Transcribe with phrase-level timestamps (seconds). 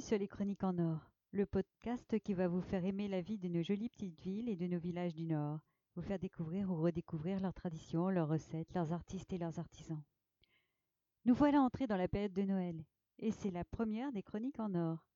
[0.00, 3.48] sur les Chroniques en Or, le podcast qui va vous faire aimer la vie de
[3.48, 5.60] nos jolies petites villes et de nos villages du Nord,
[5.94, 10.02] vous faire découvrir ou redécouvrir leurs traditions, leurs recettes, leurs artistes et leurs artisans.
[11.24, 12.84] Nous voilà entrés dans la période de Noël,
[13.18, 15.06] et c'est la première des Chroniques en Or.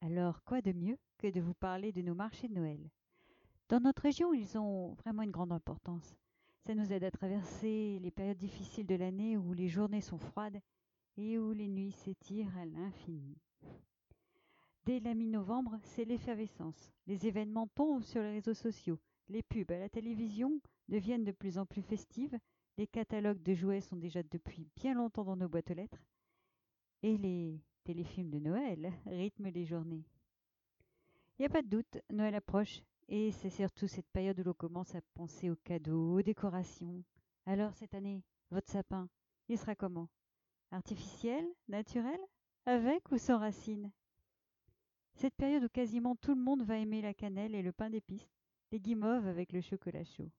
[0.00, 2.90] Alors, quoi de mieux que de vous parler de nos marchés de Noël?
[3.68, 6.14] Dans notre région, ils ont vraiment une grande importance.
[6.66, 10.60] Ça nous aide à traverser les périodes difficiles de l'année où les journées sont froides
[11.16, 13.36] et où les nuits s'étirent à l'infini.
[15.02, 16.92] La mi-novembre, c'est l'effervescence.
[17.08, 19.00] Les événements tombent sur les réseaux sociaux.
[19.28, 22.38] Les pubs à la télévision deviennent de plus en plus festives.
[22.78, 26.04] Les catalogues de jouets sont déjà depuis bien longtemps dans nos boîtes aux lettres.
[27.02, 30.04] Et les téléfilms de Noël rythment les journées.
[31.38, 32.80] Il n'y a pas de doute, Noël approche.
[33.08, 37.02] Et c'est surtout cette période où l'on commence à penser aux cadeaux, aux décorations.
[37.46, 39.08] Alors cette année, votre sapin,
[39.48, 40.08] il sera comment?
[40.70, 41.44] Artificiel?
[41.66, 42.20] Naturel?
[42.64, 43.90] Avec ou sans racines?
[45.14, 48.28] Cette période où quasiment tout le monde va aimer la cannelle et le pain d'épices,
[48.72, 50.30] les guimauves avec le chocolat chaud.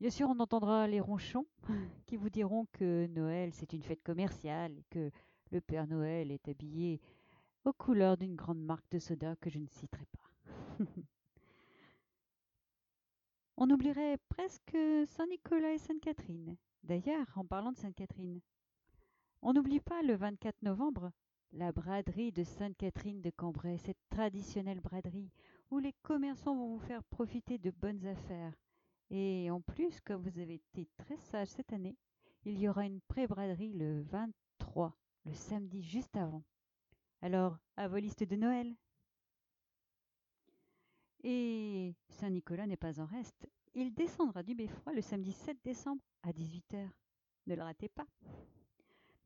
[0.00, 1.46] Bien sûr, on entendra les ronchons
[2.06, 5.10] qui vous diront que Noël c'est une fête commerciale que
[5.50, 7.00] le Père Noël est habillé
[7.64, 10.30] aux couleurs d'une grande marque de soda que je ne citerai pas.
[13.58, 16.56] on oublierait presque Saint-Nicolas et Sainte-Catherine.
[16.82, 18.40] D'ailleurs, en parlant de Sainte-Catherine,
[19.42, 21.12] on n'oublie pas le 24 novembre
[21.52, 25.30] la braderie de Sainte-Catherine de Cambrai, cette traditionnelle braderie
[25.70, 28.54] où les commerçants vont vous faire profiter de bonnes affaires.
[29.10, 31.96] Et en plus, comme vous avez été très sage cette année,
[32.44, 36.44] il y aura une pré-braderie le 23, le samedi juste avant.
[37.20, 38.74] Alors, à vos listes de Noël.
[41.22, 43.46] Et Saint-Nicolas n'est pas en reste.
[43.74, 46.88] Il descendra du beffroi le samedi 7 décembre à 18h.
[47.46, 48.06] Ne le ratez pas.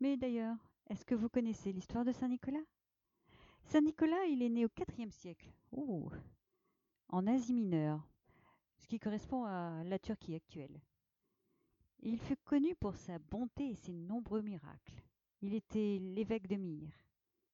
[0.00, 0.56] Mais d'ailleurs,
[0.90, 2.64] est-ce que vous connaissez l'histoire de Saint Nicolas?
[3.64, 4.68] Saint Nicolas, il est né au
[4.98, 6.10] IVe siècle, oh,
[7.08, 8.06] en Asie mineure,
[8.76, 10.80] ce qui correspond à la Turquie actuelle.
[12.00, 15.02] Il fut connu pour sa bonté et ses nombreux miracles.
[15.40, 16.92] Il était l'évêque de Myre.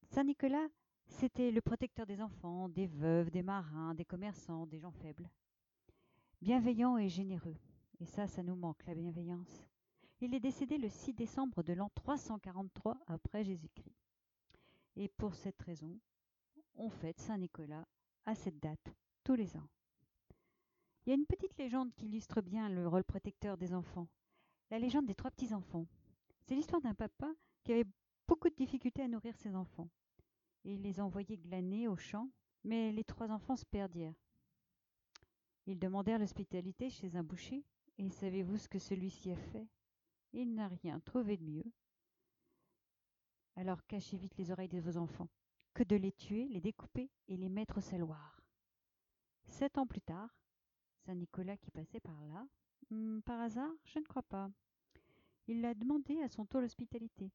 [0.03, 0.67] Saint Nicolas,
[1.07, 5.31] c'était le protecteur des enfants, des veuves, des marins, des commerçants, des gens faibles.
[6.41, 7.57] Bienveillant et généreux.
[8.01, 9.70] Et ça, ça nous manque, la bienveillance.
[10.23, 13.97] Il est décédé le 6 décembre de l'an 343 après Jésus-Christ.
[14.97, 15.99] Et pour cette raison,
[16.75, 17.87] on fête Saint-Nicolas
[18.27, 18.95] à cette date
[19.25, 19.69] tous les ans.
[21.05, 24.09] Il y a une petite légende qui illustre bien le rôle protecteur des enfants.
[24.71, 25.87] La légende des trois petits-enfants.
[26.43, 27.33] C'est l'histoire d'un papa
[27.65, 27.89] qui avait
[28.29, 29.89] beaucoup de difficultés à nourrir ses enfants.
[30.65, 32.29] Il les envoyait glaner au champ,
[32.65, 34.15] mais les trois enfants se perdirent.
[35.67, 37.65] Ils demandèrent l'hospitalité chez un boucher,
[37.97, 39.67] et savez-vous ce que celui-ci a fait?
[40.33, 41.73] Il n'a rien trouvé de mieux.
[43.57, 45.29] Alors cachez vite les oreilles de vos enfants,
[45.75, 48.41] que de les tuer, les découper et les mettre au saloir.
[49.47, 50.31] Sept ans plus tard,
[51.05, 52.47] Saint Nicolas qui passait par là,
[52.91, 54.51] hmm, par hasard, je ne crois pas.
[55.47, 57.33] Il a demandé à son tour l'hospitalité.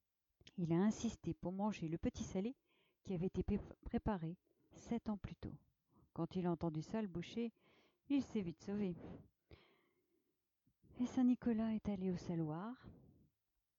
[0.57, 2.55] Il a insisté pour manger le petit salé
[3.03, 4.37] qui avait été préparé
[4.71, 5.53] sept ans plus tôt.
[6.13, 7.51] Quand il a entendu ça, le boucher,
[8.09, 8.95] il s'est vite sauvé.
[11.01, 12.73] Et Saint Nicolas est allé au saloir.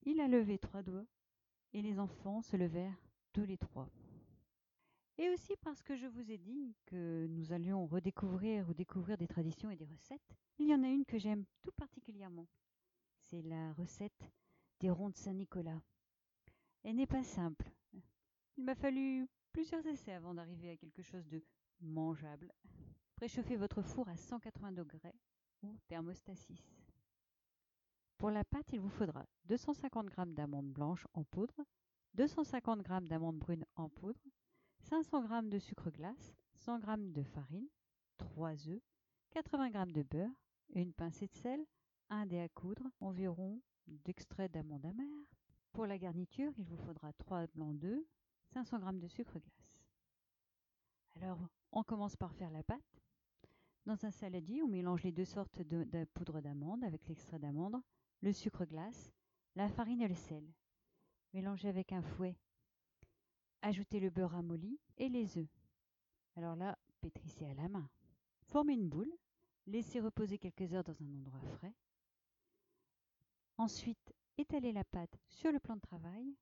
[0.02, 1.06] Il a levé trois doigts,
[1.72, 3.00] et les enfants se levèrent
[3.32, 3.88] tous les trois.
[5.16, 9.26] Et aussi parce que je vous ai dit que nous allions redécouvrir ou découvrir des
[9.26, 12.46] traditions et des recettes, il y en a une que j'aime tout particulièrement.
[13.22, 14.30] C'est la recette
[14.80, 15.80] des ronds de Saint-Nicolas.
[16.84, 17.72] Elle n'est pas simple.
[18.58, 21.42] Il m'a fallu plusieurs essais avant d'arriver à quelque chose de
[21.80, 22.52] mangeable.
[23.16, 25.14] Préchauffez votre four à 180 degrés
[25.62, 26.85] ou thermostat 6.
[28.18, 31.60] Pour la pâte, il vous faudra 250 g d'amandes blanches en poudre,
[32.14, 34.20] 250 g d'amandes brunes en poudre,
[34.80, 37.68] 500 g de sucre glace, 100 g de farine,
[38.16, 38.80] 3 œufs,
[39.30, 40.30] 80 g de beurre,
[40.74, 41.66] une pincée de sel,
[42.08, 45.26] un dé à coudre, environ d'extrait d'amande amère.
[45.72, 48.04] Pour la garniture, il vous faudra 3 blancs d'œufs,
[48.54, 49.76] 500 g de sucre glace.
[51.16, 51.40] Alors,
[51.72, 53.02] on commence par faire la pâte.
[53.84, 57.76] Dans un saladier, on mélange les deux sortes de, poudre d'amande avec l'extrait d'amande
[58.22, 59.12] le sucre glace,
[59.54, 60.44] la farine et le sel.
[61.32, 62.36] Mélangez avec un fouet.
[63.62, 65.48] Ajoutez le beurre ramolli et les œufs.
[66.36, 67.88] Alors là, pétrissez à la main.
[68.42, 69.12] Formez une boule,
[69.66, 71.74] laissez reposer quelques heures dans un endroit frais.
[73.58, 76.36] Ensuite, étalez la pâte sur le plan de travail.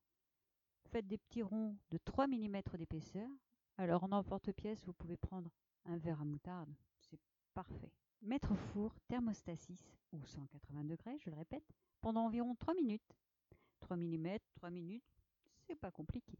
[0.91, 3.29] Faites des petits ronds de 3 mm d'épaisseur.
[3.77, 5.49] Alors en emporte-pièce, vous pouvez prendre
[5.85, 7.19] un verre à moutarde, c'est
[7.53, 7.91] parfait.
[8.21, 11.67] Mettre au four thermostat 6 ou 180 degrés, je le répète,
[12.01, 13.15] pendant environ 3 minutes.
[13.81, 15.03] 3 mm, 3 minutes,
[15.67, 16.37] c'est pas compliqué.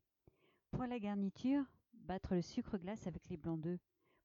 [0.71, 1.63] Pour la garniture,
[1.93, 3.79] battre le sucre glace avec les blancs d'œufs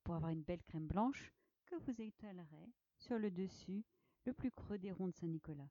[0.05, 1.33] pour avoir une belle crème blanche
[1.67, 3.85] que vous étalerez sur le dessus
[4.25, 5.69] le plus creux des ronds de Saint-Nicolas.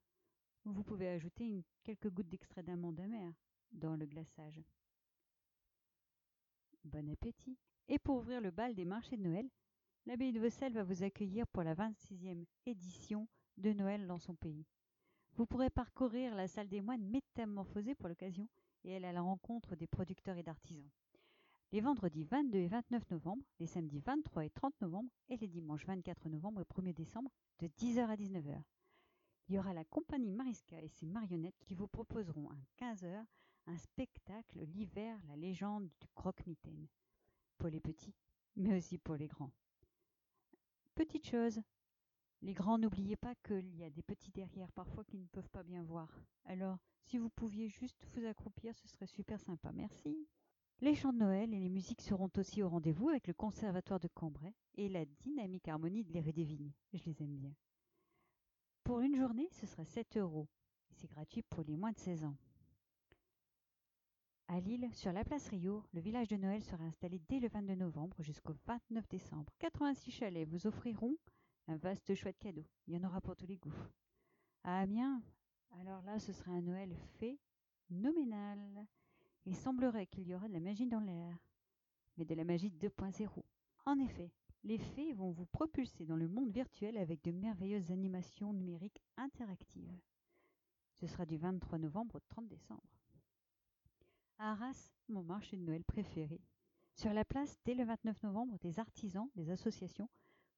[0.66, 3.34] Vous pouvez ajouter quelques gouttes d'extrait d'amande amère
[3.72, 4.62] dans le glaçage.
[6.84, 9.50] Bon appétit Et pour ouvrir le bal des marchés de Noël,
[10.10, 13.28] l'abbaye de Vaucelles va vous accueillir pour la 26e édition
[13.58, 14.66] de Noël dans son pays.
[15.36, 18.50] Vous pourrez parcourir la salle des moines métamorphosée pour l'occasion
[18.84, 20.90] et aller à la rencontre des producteurs et d'artisans.
[21.72, 25.86] Les vendredis 22 et 29 novembre, les samedis 23 et 30 novembre et les dimanches
[25.86, 27.30] 24 novembre et 1er décembre
[27.60, 28.64] de 10h à 19h.
[29.48, 33.26] Il y aura la compagnie Mariska et ses marionnettes qui vous proposeront à 15h
[33.68, 36.88] un spectacle L'hiver, la légende du croque-mitaine.
[37.60, 38.16] Pour les petits,
[38.56, 39.52] mais aussi pour les grands.
[41.00, 41.62] Petite chose,
[42.42, 45.64] les grands, n'oubliez pas qu'il y a des petits derrière parfois qui ne peuvent pas
[45.64, 46.10] bien voir.
[46.44, 49.72] Alors, si vous pouviez juste vous accroupir, ce serait super sympa.
[49.72, 50.28] Merci.
[50.82, 54.10] Les chants de Noël et les musiques seront aussi au rendez-vous avec le Conservatoire de
[54.10, 56.74] Cambrai et la dynamique harmonie de l'Éré des Vignes.
[56.92, 57.56] Je les aime bien.
[58.84, 60.50] Pour une journée, ce sera 7 euros.
[60.92, 62.36] C'est gratuit pour les moins de 16 ans.
[64.52, 67.76] À Lille, sur la place Rio, le village de Noël sera installé dès le 22
[67.76, 69.54] novembre jusqu'au 29 décembre.
[69.60, 71.16] 86 chalets vous offriront
[71.68, 72.66] un vaste choix de cadeaux.
[72.88, 73.78] Il y en aura pour tous les goûts.
[74.64, 75.22] À Amiens,
[75.80, 78.88] alors là, ce sera un Noël phénoménal.
[79.46, 81.38] Il semblerait qu'il y aura de la magie dans l'air,
[82.18, 83.30] mais de la magie 2.0.
[83.86, 84.32] En effet,
[84.64, 90.02] les fées vont vous propulser dans le monde virtuel avec de merveilleuses animations numériques interactives.
[90.96, 92.99] Ce sera du 23 novembre au 30 décembre.
[94.42, 96.40] Arras, mon marché de Noël préféré.
[96.96, 100.10] Sur la place, dès le 29 novembre, des artisans, des associations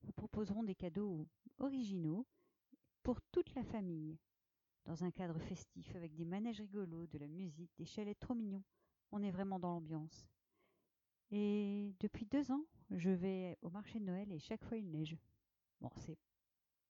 [0.03, 2.27] vous proposeront des cadeaux originaux
[3.01, 4.19] pour toute la famille,
[4.85, 8.63] dans un cadre festif avec des manèges rigolos, de la musique, des chalets trop mignons.
[9.11, 10.27] On est vraiment dans l'ambiance.
[11.31, 15.17] Et depuis deux ans, je vais au marché de Noël et chaque fois il neige.
[15.79, 16.19] Bon, c'est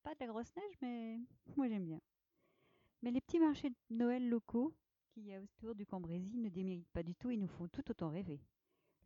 [0.03, 1.21] pas de la grosse neige, mais
[1.55, 2.01] moi j'aime bien.
[3.01, 4.73] Mais les petits marchés de Noël locaux
[5.11, 7.89] qu'il y a autour du Cambrésis ne déméritent pas du tout et nous font tout
[7.91, 8.39] autant rêver.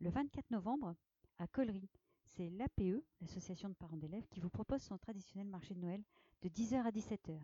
[0.00, 0.94] Le 24 novembre,
[1.38, 1.88] à Collery,
[2.24, 6.02] c'est l'APE, l'association de parents d'élèves, qui vous propose son traditionnel marché de Noël
[6.42, 7.38] de 10h à 17h.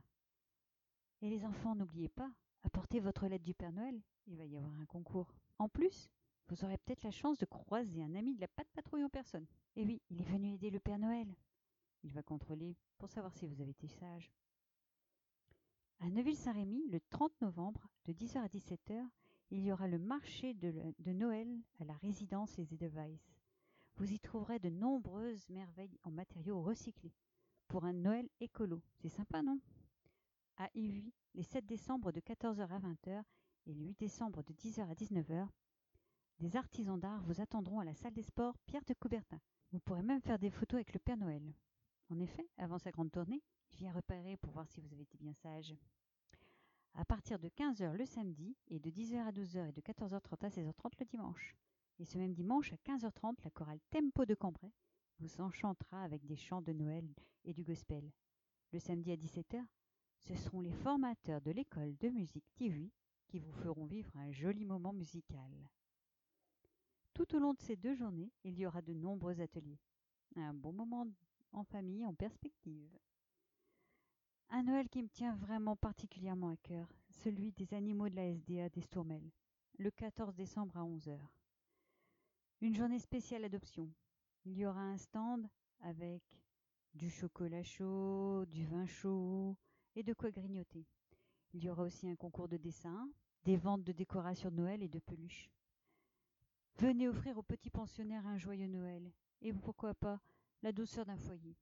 [1.23, 2.31] Et les enfants, n'oubliez pas,
[2.63, 5.33] apportez votre lettre du Père Noël, il va y avoir un concours.
[5.59, 6.09] En plus,
[6.49, 9.47] vous aurez peut-être la chance de croiser un ami de la patte patrouille en personne.
[9.77, 11.35] Et oui, il est venu aider le Père Noël.
[12.03, 14.31] Il va contrôler pour savoir si vous avez été sage.
[16.05, 19.07] À Neuville-Saint-Rémy, le 30 novembre, de 10h à 17h,
[19.51, 23.21] il y aura le marché de, Noël à la résidence Les Edelweiss
[23.97, 27.15] vous y trouverez de nombreuses merveilles en matériaux recyclés.
[27.69, 29.61] Pour un Noël écolo, c'est sympa, non?
[30.57, 33.23] À Ivy, les 7 décembre de 14h à 20h
[33.67, 35.47] et le 8 décembre de 10h à 19h,
[36.41, 39.39] des artisans d'art vous attendront à la salle des sports Pierre de Coubertin.
[39.71, 41.55] Vous pourrez même faire des photos avec le Père Noël.
[42.11, 43.41] En effet, avant sa grande tournée,
[43.73, 45.75] il vient repérer pour voir si vous avez été bien sage.
[46.95, 50.49] À partir de 15h le samedi et de 10h à 12h et de 14h30 à
[50.49, 51.57] 16h30 le dimanche.
[51.99, 54.73] Et ce même dimanche à 15h30, la chorale Tempo de Cambrai
[55.19, 57.09] vous enchantera avec des chants de Noël
[57.45, 58.11] et du gospel.
[58.73, 59.65] Le samedi à 17h,
[60.19, 62.93] ce seront les formateurs de l'école de musique Tivui
[63.27, 65.51] qui vous feront vivre un joli moment musical.
[67.15, 69.81] Tout au long de ces deux journées, il y aura de nombreux ateliers.
[70.37, 71.07] Un bon moment
[71.53, 72.99] en famille en perspective.
[74.55, 78.69] Un Noël qui me tient vraiment particulièrement à cœur, celui des animaux de la SDA
[78.69, 79.23] d'Estourmel,
[79.79, 81.19] le 14 décembre à 11h.
[82.61, 83.91] Une journée spéciale adoption.
[84.45, 85.49] Il y aura un stand
[85.81, 86.23] avec
[86.93, 89.57] du chocolat chaud, du vin chaud
[89.97, 90.85] et de quoi grignoter.
[91.55, 93.09] Il y aura aussi un concours de dessin,
[93.45, 95.51] des ventes de décorations de Noël et de peluches.
[96.77, 100.21] Venez offrir aux petits pensionnaires un joyeux Noël et pourquoi pas
[100.61, 101.57] la douceur d'un foyer.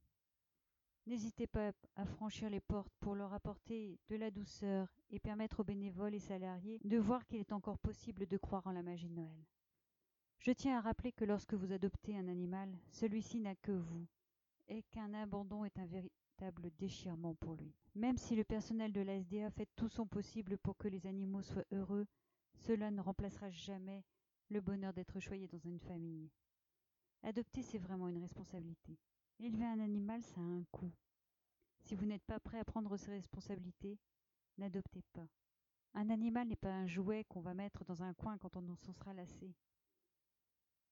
[1.10, 5.64] N'hésitez pas à franchir les portes pour leur apporter de la douceur et permettre aux
[5.64, 9.16] bénévoles et salariés de voir qu'il est encore possible de croire en la magie de
[9.16, 9.44] Noël.
[10.38, 14.06] Je tiens à rappeler que lorsque vous adoptez un animal, celui-ci n'a que vous,
[14.68, 17.74] et qu'un abandon est un véritable déchirement pour lui.
[17.96, 21.42] Même si le personnel de la SDA fait tout son possible pour que les animaux
[21.42, 22.06] soient heureux,
[22.54, 24.04] cela ne remplacera jamais
[24.48, 26.30] le bonheur d'être choyé dans une famille.
[27.24, 28.96] Adopter, c'est vraiment une responsabilité.
[29.42, 30.92] Élever un animal, ça a un coût.
[31.78, 33.98] Si vous n'êtes pas prêt à prendre ces responsabilités,
[34.58, 35.26] n'adoptez pas.
[35.94, 38.92] Un animal n'est pas un jouet qu'on va mettre dans un coin quand on s'en
[38.92, 39.54] sera lassé.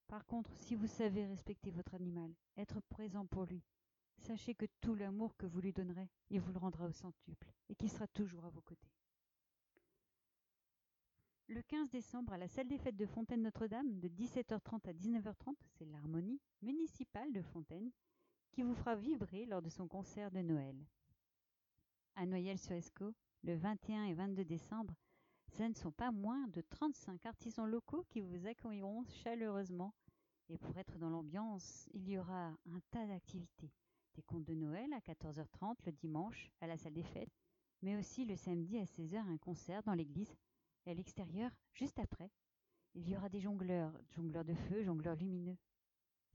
[0.06, 3.62] Par contre, si vous savez respecter votre animal, être présent pour lui,
[4.16, 7.74] sachez que tout l'amour que vous lui donnerez, il vous le rendra au centuple, et
[7.74, 8.90] qu'il sera toujours à vos côtés.
[11.48, 15.84] Le 15 décembre, à la salle des fêtes de Fontaine-Notre-Dame, de 17h30 à 19h30, c'est
[15.84, 17.90] l'harmonie municipale de Fontaine
[18.58, 20.74] qui vous fera vibrer lors de son concert de Noël.
[22.16, 24.96] À Noyelles-sur-Escaut, le 21 et 22 décembre,
[25.46, 29.94] ce ne sont pas moins de 35 artisans locaux qui vous accueilleront chaleureusement.
[30.48, 33.70] Et pour être dans l'ambiance, il y aura un tas d'activités.
[34.16, 37.38] Des contes de Noël à 14h30 le dimanche à la salle des fêtes,
[37.82, 40.34] mais aussi le samedi à 16h un concert dans l'église
[40.84, 42.32] et à l'extérieur juste après.
[42.96, 45.58] Il y aura des jongleurs, jongleurs de feu, jongleurs lumineux.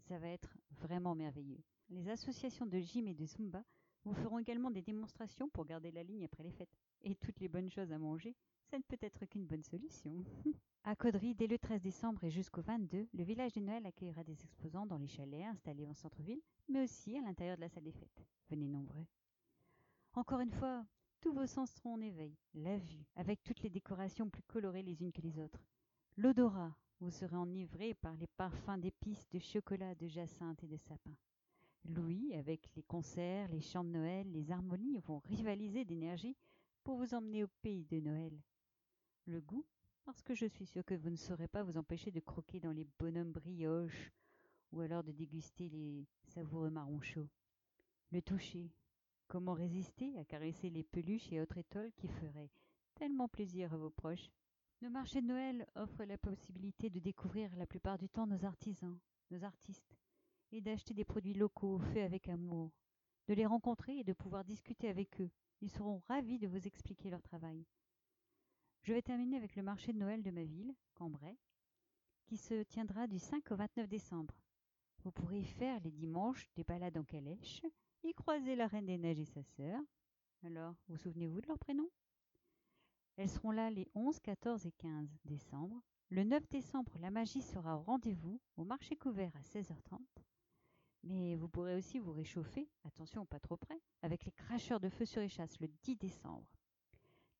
[0.07, 1.61] Ça va être vraiment merveilleux.
[1.93, 3.63] Les associations de gym et de zumba
[4.03, 6.75] vous feront également des démonstrations pour garder la ligne après les fêtes.
[7.03, 10.25] Et toutes les bonnes choses à manger, ça ne peut être qu'une bonne solution.
[10.83, 14.43] à Caudry, dès le 13 décembre et jusqu'au 22, le village de Noël accueillera des
[14.43, 17.91] exposants dans les chalets installés en centre-ville, mais aussi à l'intérieur de la salle des
[17.91, 18.25] fêtes.
[18.49, 19.05] Venez nombreux.
[20.15, 20.83] Encore une fois,
[21.21, 22.35] tous vos sens seront en éveil.
[22.55, 25.63] La vue, avec toutes les décorations plus colorées les unes que les autres.
[26.17, 31.15] L'odorat, vous serez enivré par les parfums d'épices, de chocolat, de jacinthe et de sapin.
[31.85, 36.37] Louis, avec les concerts, les chants de Noël, les harmonies, vont rivaliser d'énergie
[36.83, 38.41] pour vous emmener au pays de Noël.
[39.25, 39.65] Le goût,
[40.05, 42.71] parce que je suis sûr que vous ne saurez pas vous empêcher de croquer dans
[42.71, 44.11] les bonhommes brioches
[44.71, 47.29] ou alors de déguster les savoureux marrons chauds.
[48.11, 48.71] Le toucher,
[49.27, 52.51] comment résister à caresser les peluches et autres étoiles qui feraient
[52.95, 54.29] tellement plaisir à vos proches?
[54.81, 58.99] Nos marchés de Noël offrent la possibilité de découvrir la plupart du temps nos artisans,
[59.31, 59.97] nos artistes,
[60.53, 62.71] et d'acheter des produits locaux faits avec amour,
[63.27, 65.31] de les rencontrer et de pouvoir discuter avec eux.
[65.61, 67.65] Ils seront ravis de vous expliquer leur travail.
[68.83, 71.37] Je vais terminer avec le marché de Noël de ma ville, Cambrai,
[72.25, 74.35] qui se tiendra du 5 au 29 décembre.
[75.03, 77.63] Vous pourrez y faire les dimanches des balades en calèche,
[78.03, 79.81] y croiser la Reine des Neiges et sa sœur.
[80.43, 81.89] Alors, vous souvenez-vous de leurs prénoms
[83.15, 85.81] Elles seront là les 11, 14 et 15 décembre.
[86.09, 89.97] Le 9 décembre, la magie sera au rendez-vous au marché couvert à 16h30.
[91.03, 95.05] Mais vous pourrez aussi vous réchauffer, attention pas trop près, avec les cracheurs de feu
[95.05, 96.47] sur échasse le 10 décembre.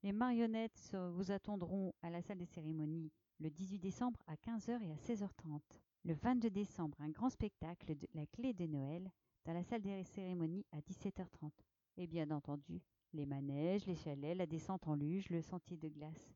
[0.04, 4.92] Les marionnettes vous attendront à la salle des cérémonies le 18 décembre à 15h et
[4.92, 5.62] à 16h30.
[6.04, 9.10] Le 22 décembre, un grand spectacle de la clé de Noël
[9.46, 11.52] dans la salle des cérémonies à 17h30.
[11.98, 12.82] Et bien entendu,
[13.14, 16.34] les manèges, les chalets, la descente en luge, le sentier de glace.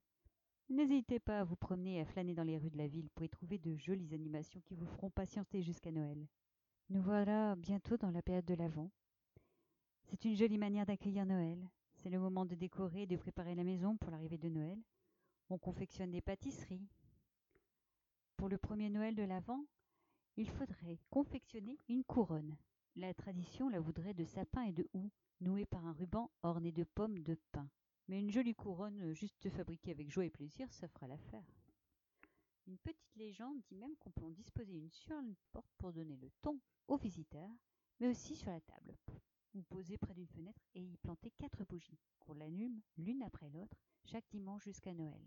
[0.69, 3.25] N'hésitez pas à vous promener et à flâner dans les rues de la ville pour
[3.25, 6.27] y trouver de jolies animations qui vous feront patienter jusqu'à Noël.
[6.89, 8.89] Nous voilà bientôt dans la période de l'Avent.
[10.05, 11.69] C'est une jolie manière d'accueillir Noël.
[11.95, 14.81] C'est le moment de décorer et de préparer la maison pour l'arrivée de Noël.
[15.49, 16.87] On confectionne des pâtisseries.
[18.37, 19.65] Pour le premier Noël de l'Avent,
[20.37, 22.55] il faudrait confectionner une couronne.
[22.95, 26.85] La tradition la voudrait de sapin et de houx, nouée par un ruban orné de
[26.85, 27.69] pommes de pin.
[28.07, 31.43] Mais une jolie couronne juste fabriquée avec joie et plaisir, ça fera l'affaire.
[32.67, 36.17] Une petite légende dit même qu'on peut en disposer une sur une porte pour donner
[36.17, 36.59] le ton
[36.89, 37.55] aux visiteurs,
[37.99, 38.97] mais aussi sur la table.
[39.53, 43.77] Vous posez près d'une fenêtre et y plantez quatre bougies, qu'on l'allume l'une après l'autre,
[44.03, 45.25] chaque dimanche jusqu'à Noël.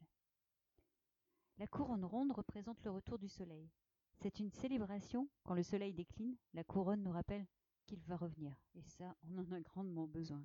[1.56, 3.70] La couronne ronde représente le retour du soleil.
[4.16, 5.28] C'est une célébration.
[5.42, 7.46] Quand le soleil décline, la couronne nous rappelle
[7.86, 8.54] qu'il va revenir.
[8.74, 10.44] Et ça, on en a grandement besoin.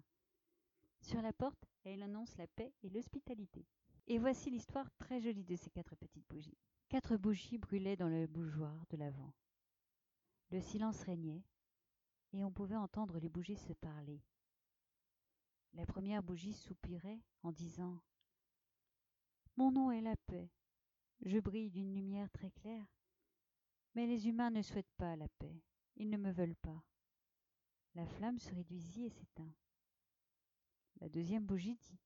[1.02, 3.66] Sur la porte, elle annonce la paix et l'hospitalité.
[4.08, 6.58] Et voici l'histoire très jolie de ces quatre petites bougies.
[6.88, 9.34] Quatre bougies brûlaient dans le bougeoir de l'avant.
[10.52, 11.44] Le silence régnait,
[12.32, 14.22] et on pouvait entendre les bougies se parler.
[15.74, 18.02] La première bougie soupirait en disant
[19.58, 20.52] Mon nom est la paix.
[21.22, 22.86] Je brille d'une lumière très claire,
[23.96, 25.64] mais les humains ne souhaitent pas la paix.
[25.96, 26.84] Ils ne me veulent pas.
[27.96, 29.54] La flamme se réduisit et s'éteint.
[31.02, 32.00] La deuxième bougie dit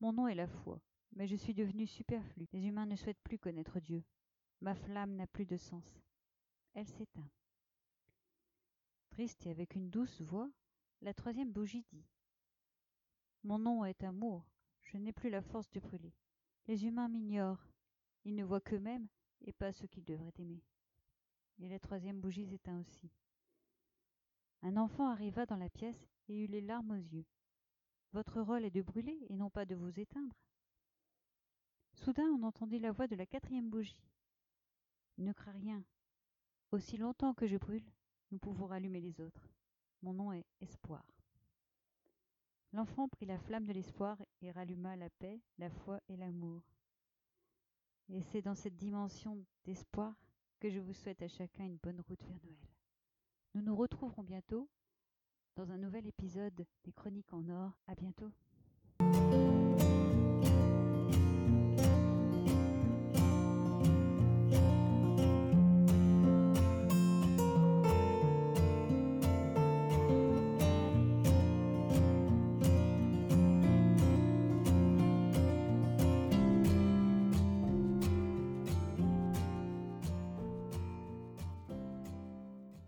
[0.00, 0.80] Mon nom est la foi,
[1.16, 2.46] mais je suis devenu superflu.
[2.52, 4.04] Les humains ne souhaitent plus connaître Dieu.
[4.60, 6.02] Ma flamme n'a plus de sens.
[6.74, 7.28] Elle s'éteint.
[9.10, 10.50] Triste et avec une douce voix,
[11.00, 12.06] la troisième bougie dit
[13.44, 14.46] Mon nom est amour,
[14.82, 16.12] je n'ai plus la force de brûler.
[16.66, 17.66] Les humains m'ignorent,
[18.24, 19.08] ils ne voient qu'eux-mêmes
[19.40, 20.62] et pas ceux qu'ils devraient aimer.
[21.60, 23.10] Et la troisième bougie s'éteint aussi.
[24.60, 27.24] Un enfant arriva dans la pièce et eut les larmes aux yeux.
[28.12, 30.34] Votre rôle est de brûler et non pas de vous éteindre.
[31.96, 33.98] Soudain on entendit la voix de la quatrième bougie.
[35.18, 35.82] Ne crains rien.
[36.70, 37.84] Aussi longtemps que je brûle,
[38.30, 39.48] nous pouvons rallumer les autres.
[40.02, 41.04] Mon nom est Espoir.
[42.72, 46.62] L'enfant prit la flamme de l'espoir et ralluma la paix, la foi et l'amour.
[48.10, 50.14] Et c'est dans cette dimension d'espoir
[50.60, 52.68] que je vous souhaite à chacun une bonne route vers Noël.
[53.54, 54.68] Nous nous retrouverons bientôt
[55.56, 57.72] dans un nouvel épisode des Chroniques en Or.
[57.86, 58.30] À bientôt.